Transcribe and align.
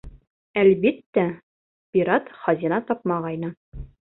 Әлбиттә, 0.61 1.27
пират 1.97 2.35
хазина 2.41 2.83
тапмағайны. 2.91 3.53